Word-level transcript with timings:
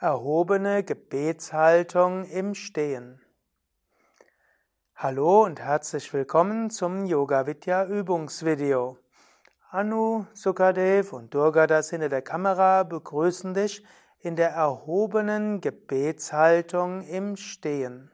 Erhobene 0.00 0.84
Gebetshaltung 0.84 2.24
im 2.26 2.54
Stehen. 2.54 3.20
Hallo 4.94 5.42
und 5.42 5.58
herzlich 5.58 6.12
willkommen 6.12 6.70
zum 6.70 7.04
Yoga 7.04 7.48
Vidya 7.48 7.84
Übungsvideo. 7.84 8.96
Anu, 9.70 10.26
Sukadev 10.34 11.12
und 11.12 11.34
Durgadas 11.34 11.90
hinter 11.90 12.08
der 12.08 12.22
Kamera 12.22 12.84
begrüßen 12.84 13.54
dich 13.54 13.84
in 14.20 14.36
der 14.36 14.50
erhobenen 14.50 15.60
Gebetshaltung 15.60 17.02
im 17.02 17.36
Stehen. 17.36 18.12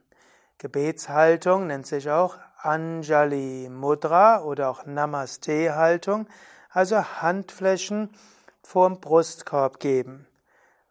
Gebetshaltung 0.57 1.67
nennt 1.67 1.87
sich 1.87 2.11
auch 2.11 2.39
Anjali 2.63 3.69
Mudra 3.71 4.43
oder 4.43 4.71
auch 4.71 4.87
Namaste 4.87 5.77
Haltung, 5.77 6.29
also 6.71 6.97
Handflächen 7.21 8.09
vorm 8.63 9.03
Brustkorb 9.03 9.81
geben. 9.81 10.27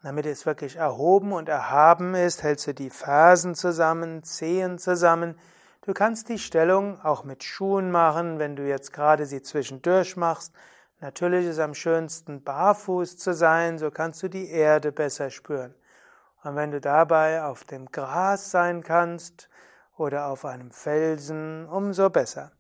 Damit 0.04 0.26
es 0.26 0.46
wirklich 0.46 0.76
erhoben 0.76 1.32
und 1.32 1.48
erhaben 1.48 2.14
ist, 2.14 2.44
hältst 2.44 2.68
du 2.68 2.74
die 2.74 2.90
Fersen 2.90 3.56
zusammen, 3.56 4.22
Zehen 4.24 4.78
zusammen. 4.78 5.40
Du 5.86 5.94
kannst 5.94 6.28
die 6.28 6.40
Stellung 6.40 7.00
auch 7.02 7.24
mit 7.24 7.42
Schuhen 7.46 7.90
machen, 7.90 8.38
wenn 8.38 8.58
du 8.58 8.68
jetzt 8.68 8.92
gerade 8.92 9.26
sie 9.26 9.42
zwischendurch 9.42 10.18
machst. 10.18 10.54
Natürlich 11.00 11.46
ist 11.46 11.54
es 11.54 11.60
am 11.60 11.74
schönsten, 11.74 12.44
barfuß 12.44 13.18
zu 13.18 13.34
sein, 13.34 13.78
so 13.78 13.92
kannst 13.92 14.22
du 14.24 14.28
die 14.28 14.50
Erde 14.50 14.92
besser 14.92 15.30
spüren. 15.30 15.74
Und 16.44 16.58
wenn 16.58 16.72
du 16.72 16.82
dabei 16.82 17.42
auf 17.44 17.64
dem 17.64 17.90
Gras 17.90 18.52
sein 18.52 18.84
kannst 18.84 19.48
oder 19.96 20.28
auf 20.28 20.44
einem 20.44 20.72
Felsen, 20.72 21.66
umso 21.70 22.10
besser. 22.10 22.52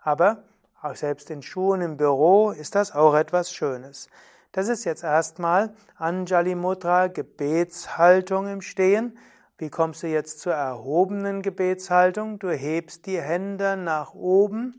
Aber 0.00 0.44
auch 0.80 0.94
selbst 0.94 1.30
in 1.30 1.42
Schuhen 1.42 1.80
im 1.80 1.96
Büro 1.96 2.52
ist 2.52 2.76
das 2.76 2.92
auch 2.92 3.14
etwas 3.14 3.52
Schönes. 3.52 4.08
Das 4.52 4.68
ist 4.68 4.84
jetzt 4.84 5.02
erstmal 5.02 5.72
Anjali 5.96 6.54
Mudra, 6.54 7.06
Gebetshaltung 7.06 8.48
im 8.48 8.60
Stehen. 8.60 9.16
Wie 9.56 9.70
kommst 9.70 10.02
du 10.02 10.08
jetzt 10.08 10.40
zur 10.40 10.52
erhobenen 10.52 11.40
Gebetshaltung? 11.40 12.38
Du 12.38 12.50
hebst 12.50 13.06
die 13.06 13.18
Hände 13.18 13.78
nach 13.78 14.12
oben 14.12 14.78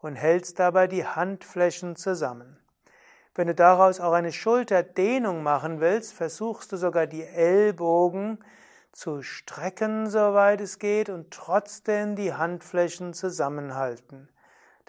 und 0.00 0.14
hältst 0.14 0.58
dabei 0.58 0.86
die 0.86 1.04
Handflächen 1.04 1.96
zusammen. 1.96 2.58
Wenn 3.34 3.48
du 3.48 3.54
daraus 3.54 4.00
auch 4.00 4.12
eine 4.12 4.32
Schulterdehnung 4.32 5.42
machen 5.42 5.80
willst, 5.80 6.14
versuchst 6.14 6.72
du 6.72 6.78
sogar 6.78 7.06
die 7.06 7.24
Ellbogen 7.24 8.38
zu 8.90 9.20
strecken, 9.20 10.08
soweit 10.08 10.62
es 10.62 10.78
geht, 10.78 11.10
und 11.10 11.30
trotzdem 11.30 12.16
die 12.16 12.32
Handflächen 12.32 13.12
zusammenhalten. 13.12 14.30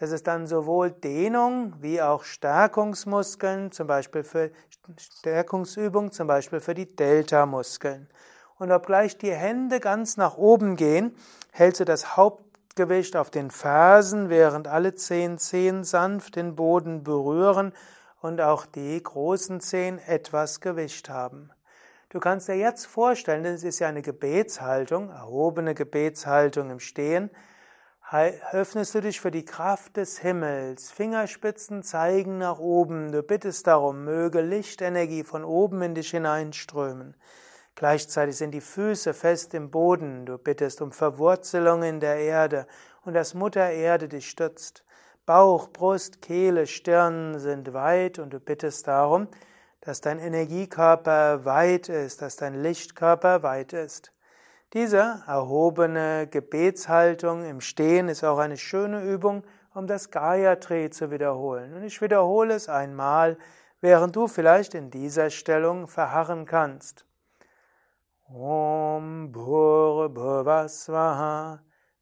Das 0.02 0.10
ist 0.10 0.26
dann 0.26 0.48
sowohl 0.48 0.90
Dehnung 0.90 1.76
wie 1.80 2.02
auch 2.02 2.24
Stärkungsmuskeln, 2.24 3.72
zum 3.72 3.86
Beispiel 3.86 4.24
für 4.24 4.50
Stärkungsübung, 4.98 6.12
zum 6.12 6.26
Beispiel 6.26 6.60
für 6.60 6.74
die 6.74 6.88
Delta-Muskeln. 6.88 8.08
Und 8.58 8.72
obgleich 8.72 9.20
die 9.20 9.32
Hände 9.32 9.80
ganz 9.80 10.18
nach 10.18 10.38
oben 10.38 10.76
gehen, 10.76 11.16
hältst 11.52 11.82
du 11.82 11.86
das 11.86 12.18
Hauptgewicht 12.18 13.16
auf 13.16 13.30
den 13.30 13.52
Fersen, 13.52 14.32
während 14.32 14.68
alle 14.68 14.96
zehn 14.96 15.38
Zehen 15.38 15.84
sanft 15.84 16.36
den 16.36 16.56
Boden 16.56 17.04
berühren 17.04 17.72
und 18.22 18.42
auch 18.42 18.66
die 18.66 19.04
großen 19.04 19.62
Zehen 19.62 20.00
etwas 20.08 20.62
Gewicht 20.62 21.10
haben. 21.10 21.52
Du 22.10 22.20
kannst 22.20 22.48
dir 22.48 22.56
jetzt 22.56 22.88
vorstellen, 22.88 23.44
das 23.44 23.62
ist 23.62 23.78
ja 23.78 23.88
eine 23.88 24.02
Gebetshaltung, 24.02 25.12
erhobene 25.12 25.76
Gebetshaltung 25.76 26.72
im 26.72 26.80
Stehen, 26.80 27.30
öffnest 28.14 28.94
du 28.94 29.00
dich 29.00 29.22
für 29.22 29.32
die 29.32 29.46
Kraft 29.46 29.96
des 29.96 30.20
Himmels. 30.20 30.92
Fingerspitzen 30.92 31.82
zeigen 31.82 32.40
nach 32.40 32.60
oben. 32.60 33.14
Du 33.14 33.24
bittest 33.24 33.68
darum, 33.68 34.04
möge 34.04 34.42
Lichtenergie 34.42 35.24
von 35.24 35.46
oben 35.46 35.82
in 35.82 35.96
dich 35.96 36.12
hineinströmen. 36.12 37.16
Gleichzeitig 37.76 38.36
sind 38.36 38.52
die 38.52 38.60
Füße 38.60 39.14
fest 39.14 39.54
im 39.54 39.72
Boden. 39.72 40.26
Du 40.26 40.38
bittest 40.38 40.82
um 40.82 40.92
Verwurzelung 40.92 41.84
in 41.84 42.02
der 42.02 42.18
Erde 42.18 42.68
und 43.06 43.14
dass 43.14 43.34
Mutter 43.34 43.70
Erde 43.70 44.10
dich 44.10 44.30
stützt. 44.30 44.84
Bauch, 45.26 45.70
Brust, 45.70 46.22
Kehle, 46.22 46.68
Stirn 46.68 47.40
sind 47.40 47.74
weit 47.74 48.20
und 48.20 48.34
du 48.34 48.42
bittest 48.42 48.88
darum, 48.88 49.30
dass 49.80 50.02
dein 50.02 50.20
Energiekörper 50.20 51.46
weit 51.46 51.88
ist, 51.88 52.22
dass 52.22 52.36
dein 52.36 52.62
Lichtkörper 52.62 53.42
weit 53.42 53.72
ist. 53.72 54.12
Diese 54.74 55.24
erhobene 55.28 56.28
Gebetshaltung 56.28 57.44
im 57.44 57.60
Stehen 57.60 58.08
ist 58.08 58.24
auch 58.24 58.38
eine 58.38 58.56
schöne 58.56 59.04
Übung, 59.04 59.44
um 59.74 59.86
das 59.86 60.12
Gayatri 60.12 60.90
zu 60.90 61.12
wiederholen. 61.12 61.74
Und 61.74 61.84
ich 61.84 62.02
wiederhole 62.02 62.54
es 62.54 62.70
einmal, 62.70 63.38
während 63.82 64.16
du 64.16 64.30
vielleicht 64.30 64.74
in 64.74 64.90
dieser 64.90 65.30
Stellung 65.30 65.90
verharren 65.90 66.46
kannst. 66.46 67.06
Om 68.30 69.34
Bhur 69.34 70.08
Bhuvasvaha 70.08 71.60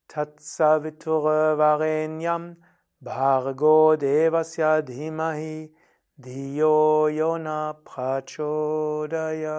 Tatsavitur 0.08 1.58
Varenyam 1.58 2.58
Bhargo 3.00 3.96
Devasya 3.96 4.84
Dhimahi 4.84 5.74
Diyo 6.18 7.08
Yona 7.08 7.74
Prachodayat 7.84 9.50